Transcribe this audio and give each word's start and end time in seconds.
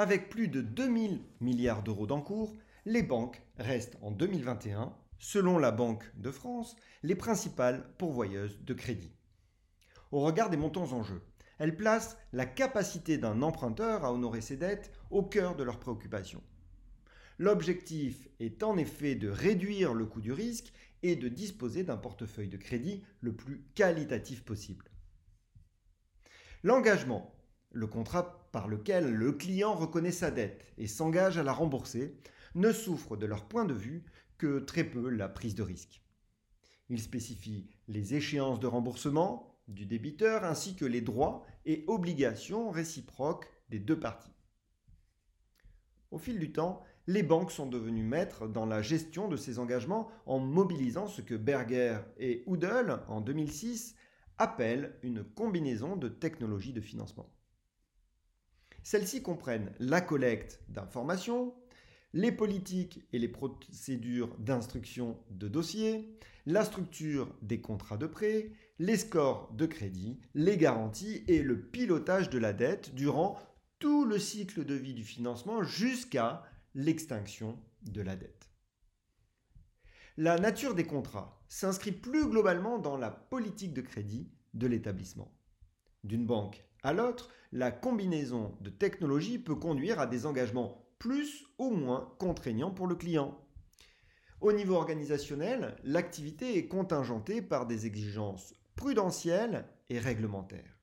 Avec 0.00 0.30
plus 0.30 0.48
de 0.48 0.62
2000 0.62 1.20
milliards 1.42 1.82
d'euros 1.82 2.06
d'encours, 2.06 2.56
les 2.86 3.02
banques 3.02 3.42
restent 3.58 3.98
en 4.00 4.10
2021, 4.10 4.96
selon 5.18 5.58
la 5.58 5.72
Banque 5.72 6.10
de 6.16 6.30
France, 6.30 6.74
les 7.02 7.14
principales 7.14 7.86
pourvoyeuses 7.98 8.64
de 8.64 8.72
crédit. 8.72 9.12
Au 10.10 10.20
regard 10.20 10.48
des 10.48 10.56
montants 10.56 10.90
en 10.92 11.02
jeu, 11.02 11.20
elles 11.58 11.76
placent 11.76 12.16
la 12.32 12.46
capacité 12.46 13.18
d'un 13.18 13.42
emprunteur 13.42 14.06
à 14.06 14.14
honorer 14.14 14.40
ses 14.40 14.56
dettes 14.56 14.90
au 15.10 15.22
cœur 15.22 15.54
de 15.54 15.64
leurs 15.64 15.78
préoccupations. 15.78 16.42
L'objectif 17.36 18.26
est 18.38 18.62
en 18.62 18.78
effet 18.78 19.16
de 19.16 19.28
réduire 19.28 19.92
le 19.92 20.06
coût 20.06 20.22
du 20.22 20.32
risque 20.32 20.72
et 21.02 21.14
de 21.14 21.28
disposer 21.28 21.84
d'un 21.84 21.98
portefeuille 21.98 22.48
de 22.48 22.56
crédit 22.56 23.04
le 23.20 23.36
plus 23.36 23.66
qualitatif 23.74 24.44
possible. 24.46 24.90
L'engagement, 26.62 27.34
le 27.72 27.86
contrat 27.86 28.39
par 28.52 28.68
lequel 28.68 29.12
le 29.12 29.32
client 29.32 29.74
reconnaît 29.74 30.12
sa 30.12 30.30
dette 30.30 30.64
et 30.78 30.86
s'engage 30.86 31.38
à 31.38 31.42
la 31.42 31.52
rembourser, 31.52 32.16
ne 32.54 32.72
souffre 32.72 33.16
de 33.16 33.26
leur 33.26 33.46
point 33.46 33.64
de 33.64 33.74
vue 33.74 34.04
que 34.38 34.58
très 34.58 34.84
peu 34.84 35.08
la 35.08 35.28
prise 35.28 35.54
de 35.54 35.62
risque. 35.62 36.02
Il 36.88 37.00
spécifie 37.00 37.68
les 37.88 38.14
échéances 38.14 38.58
de 38.58 38.66
remboursement 38.66 39.58
du 39.68 39.86
débiteur 39.86 40.44
ainsi 40.44 40.74
que 40.74 40.84
les 40.84 41.00
droits 41.00 41.44
et 41.64 41.84
obligations 41.86 42.70
réciproques 42.70 43.46
des 43.68 43.78
deux 43.78 43.98
parties. 43.98 44.34
Au 46.10 46.18
fil 46.18 46.38
du 46.40 46.50
temps, 46.52 46.82
les 47.06 47.22
banques 47.22 47.52
sont 47.52 47.66
devenues 47.66 48.02
maîtres 48.02 48.48
dans 48.48 48.66
la 48.66 48.82
gestion 48.82 49.28
de 49.28 49.36
ces 49.36 49.58
engagements 49.58 50.10
en 50.26 50.40
mobilisant 50.40 51.06
ce 51.06 51.22
que 51.22 51.34
Berger 51.34 51.98
et 52.18 52.42
Houdel, 52.46 52.98
en 53.08 53.20
2006, 53.20 53.94
appellent 54.38 54.96
une 55.02 55.22
combinaison 55.22 55.96
de 55.96 56.08
technologies 56.08 56.72
de 56.72 56.80
financement. 56.80 57.30
Celles-ci 58.82 59.22
comprennent 59.22 59.72
la 59.78 60.00
collecte 60.00 60.60
d'informations, 60.68 61.54
les 62.12 62.32
politiques 62.32 63.06
et 63.12 63.18
les 63.18 63.28
procédures 63.28 64.34
d'instruction 64.38 65.18
de 65.30 65.48
dossiers, 65.48 66.16
la 66.46 66.64
structure 66.64 67.32
des 67.42 67.60
contrats 67.60 67.98
de 67.98 68.06
prêt, 68.06 68.50
les 68.78 68.96
scores 68.96 69.52
de 69.52 69.66
crédit, 69.66 70.18
les 70.34 70.56
garanties 70.56 71.22
et 71.28 71.42
le 71.42 71.60
pilotage 71.60 72.30
de 72.30 72.38
la 72.38 72.52
dette 72.52 72.94
durant 72.94 73.38
tout 73.78 74.04
le 74.04 74.18
cycle 74.18 74.64
de 74.64 74.74
vie 74.74 74.94
du 74.94 75.04
financement 75.04 75.62
jusqu'à 75.62 76.44
l'extinction 76.74 77.58
de 77.82 78.02
la 78.02 78.16
dette. 78.16 78.50
La 80.16 80.38
nature 80.38 80.74
des 80.74 80.86
contrats 80.86 81.40
s'inscrit 81.48 81.92
plus 81.92 82.28
globalement 82.28 82.78
dans 82.78 82.96
la 82.96 83.10
politique 83.10 83.72
de 83.72 83.80
crédit 83.80 84.30
de 84.54 84.66
l'établissement. 84.66 85.32
D'une 86.04 86.26
banque 86.26 86.64
à 86.82 86.92
l'autre, 86.92 87.30
la 87.52 87.70
combinaison 87.70 88.56
de 88.60 88.70
technologies 88.70 89.38
peut 89.38 89.56
conduire 89.56 90.00
à 90.00 90.06
des 90.06 90.26
engagements 90.26 90.86
plus 90.98 91.46
ou 91.58 91.70
moins 91.70 92.14
contraignants 92.18 92.70
pour 92.70 92.86
le 92.86 92.94
client. 92.94 93.38
Au 94.40 94.52
niveau 94.52 94.76
organisationnel, 94.76 95.76
l'activité 95.84 96.56
est 96.56 96.68
contingentée 96.68 97.42
par 97.42 97.66
des 97.66 97.86
exigences 97.86 98.54
prudentielles 98.76 99.66
et 99.90 99.98
réglementaires. 99.98 100.78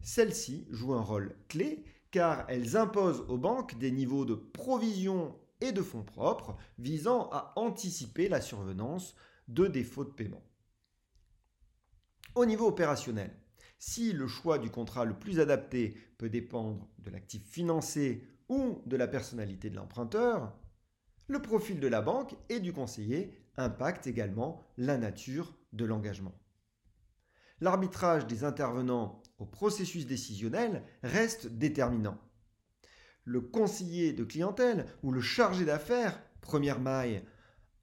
Celles-ci 0.00 0.66
jouent 0.70 0.94
un 0.94 1.02
rôle 1.02 1.36
clé 1.48 1.84
car 2.10 2.44
elles 2.48 2.76
imposent 2.76 3.24
aux 3.28 3.38
banques 3.38 3.78
des 3.78 3.90
niveaux 3.92 4.24
de 4.24 4.34
provision 4.34 5.38
et 5.60 5.72
de 5.72 5.82
fonds 5.82 6.02
propres 6.02 6.56
visant 6.78 7.30
à 7.30 7.52
anticiper 7.56 8.28
la 8.28 8.40
survenance 8.40 9.14
de 9.48 9.66
défauts 9.66 10.04
de 10.04 10.10
paiement. 10.10 10.42
Au 12.34 12.44
niveau 12.44 12.66
opérationnel, 12.66 13.30
si 13.84 14.12
le 14.12 14.28
choix 14.28 14.58
du 14.58 14.70
contrat 14.70 15.04
le 15.04 15.18
plus 15.18 15.40
adapté 15.40 15.96
peut 16.16 16.28
dépendre 16.28 16.88
de 17.00 17.10
l'actif 17.10 17.42
financé 17.44 18.24
ou 18.48 18.80
de 18.86 18.96
la 18.96 19.08
personnalité 19.08 19.70
de 19.70 19.74
l'emprunteur, 19.74 20.56
le 21.26 21.42
profil 21.42 21.80
de 21.80 21.88
la 21.88 22.00
banque 22.00 22.36
et 22.48 22.60
du 22.60 22.72
conseiller 22.72 23.36
impacte 23.56 24.06
également 24.06 24.62
la 24.78 24.98
nature 24.98 25.56
de 25.72 25.84
l'engagement. 25.84 26.32
L'arbitrage 27.60 28.28
des 28.28 28.44
intervenants 28.44 29.20
au 29.38 29.46
processus 29.46 30.06
décisionnel 30.06 30.84
reste 31.02 31.48
déterminant. 31.48 32.20
Le 33.24 33.40
conseiller 33.40 34.12
de 34.12 34.22
clientèle 34.22 34.86
ou 35.02 35.10
le 35.10 35.20
chargé 35.20 35.64
d'affaires, 35.64 36.22
première 36.40 36.78
maille, 36.78 37.24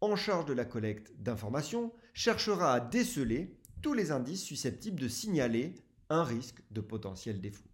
en 0.00 0.16
charge 0.16 0.46
de 0.46 0.54
la 0.54 0.64
collecte 0.64 1.12
d'informations, 1.20 1.92
cherchera 2.14 2.74
à 2.74 2.80
déceler 2.80 3.60
tous 3.84 3.92
les 3.92 4.12
indices 4.12 4.42
susceptibles 4.42 4.98
de 4.98 5.08
signaler 5.08 5.74
un 6.08 6.24
risque 6.24 6.62
de 6.70 6.80
potentiel 6.80 7.38
défaut. 7.42 7.68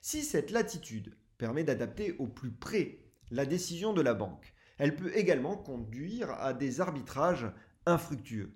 Si 0.00 0.22
cette 0.22 0.50
latitude 0.50 1.14
permet 1.36 1.64
d'adapter 1.64 2.12
au 2.12 2.28
plus 2.28 2.50
près 2.50 3.00
la 3.30 3.44
décision 3.44 3.92
de 3.92 4.00
la 4.00 4.14
banque, 4.14 4.54
elle 4.78 4.96
peut 4.96 5.14
également 5.14 5.58
conduire 5.58 6.30
à 6.30 6.54
des 6.54 6.80
arbitrages 6.80 7.46
infructueux. 7.84 8.54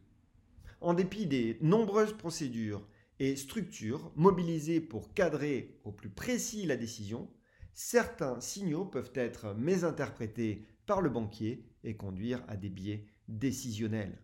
En 0.80 0.94
dépit 0.94 1.26
des 1.26 1.58
nombreuses 1.60 2.16
procédures 2.16 2.88
et 3.18 3.36
structures 3.36 4.10
mobilisées 4.16 4.80
pour 4.80 5.12
cadrer 5.12 5.78
au 5.84 5.92
plus 5.92 6.08
précis 6.08 6.64
la 6.64 6.78
décision, 6.78 7.30
certains 7.74 8.40
signaux 8.40 8.86
peuvent 8.86 9.12
être 9.14 9.52
mésinterprétés 9.52 10.66
par 10.86 11.02
le 11.02 11.10
banquier 11.10 11.66
et 11.84 11.98
conduire 11.98 12.42
à 12.48 12.56
des 12.56 12.70
biais 12.70 13.06
décisionnels. 13.28 14.22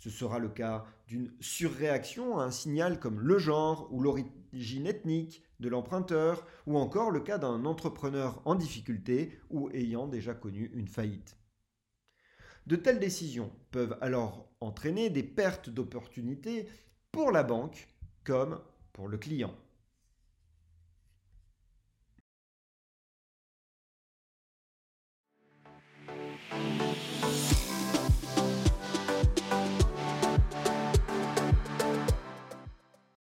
Ce 0.00 0.08
sera 0.08 0.38
le 0.38 0.48
cas 0.48 0.86
d'une 1.06 1.30
surréaction 1.40 2.38
à 2.38 2.44
un 2.44 2.50
signal 2.50 2.98
comme 2.98 3.20
le 3.20 3.38
genre 3.38 3.86
ou 3.92 4.00
l'origine 4.00 4.86
ethnique 4.86 5.44
de 5.60 5.68
l'emprunteur, 5.68 6.46
ou 6.66 6.78
encore 6.78 7.10
le 7.10 7.20
cas 7.20 7.36
d'un 7.36 7.66
entrepreneur 7.66 8.40
en 8.46 8.54
difficulté 8.54 9.38
ou 9.50 9.68
ayant 9.70 10.08
déjà 10.08 10.32
connu 10.32 10.70
une 10.74 10.88
faillite. 10.88 11.36
De 12.66 12.76
telles 12.76 12.98
décisions 12.98 13.52
peuvent 13.70 13.98
alors 14.00 14.48
entraîner 14.60 15.10
des 15.10 15.22
pertes 15.22 15.68
d'opportunités 15.68 16.66
pour 17.12 17.30
la 17.30 17.42
banque 17.42 17.86
comme 18.24 18.58
pour 18.94 19.06
le 19.06 19.18
client. 19.18 19.54